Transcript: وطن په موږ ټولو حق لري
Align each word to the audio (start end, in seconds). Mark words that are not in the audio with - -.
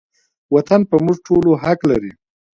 وطن 0.55 0.81
په 0.89 0.95
موږ 1.05 1.17
ټولو 1.27 1.51
حق 1.63 1.79
لري 1.91 2.11